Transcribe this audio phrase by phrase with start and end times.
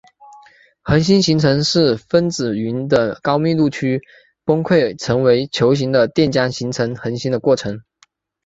[0.81, 4.01] 恒星形成是分子云的高密度区
[4.43, 7.83] 崩溃成为球形的电浆形成恒星的过程。